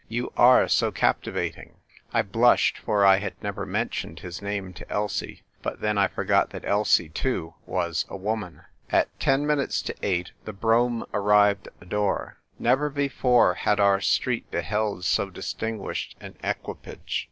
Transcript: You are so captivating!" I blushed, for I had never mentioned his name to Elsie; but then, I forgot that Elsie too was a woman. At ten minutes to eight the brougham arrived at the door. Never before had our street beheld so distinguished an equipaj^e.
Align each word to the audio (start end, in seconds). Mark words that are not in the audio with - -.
You 0.09 0.33
are 0.35 0.67
so 0.67 0.91
captivating!" 0.91 1.75
I 2.11 2.23
blushed, 2.23 2.79
for 2.79 3.05
I 3.05 3.17
had 3.17 3.35
never 3.43 3.67
mentioned 3.67 4.21
his 4.21 4.41
name 4.41 4.73
to 4.73 4.91
Elsie; 4.91 5.43
but 5.61 5.79
then, 5.79 5.99
I 5.99 6.07
forgot 6.07 6.49
that 6.49 6.65
Elsie 6.65 7.09
too 7.09 7.53
was 7.67 8.05
a 8.09 8.17
woman. 8.17 8.61
At 8.89 9.09
ten 9.19 9.45
minutes 9.45 9.79
to 9.83 9.95
eight 10.01 10.31
the 10.43 10.53
brougham 10.53 11.03
arrived 11.13 11.67
at 11.67 11.79
the 11.79 11.85
door. 11.85 12.39
Never 12.57 12.89
before 12.89 13.53
had 13.53 13.79
our 13.79 14.01
street 14.01 14.49
beheld 14.49 15.05
so 15.05 15.29
distinguished 15.29 16.15
an 16.19 16.33
equipaj^e. 16.43 17.19